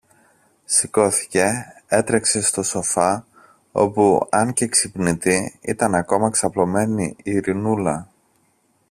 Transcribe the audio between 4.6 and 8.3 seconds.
ξυπνητή, ήταν ακόμα ξαπλωμένη η Ειρηνούλα.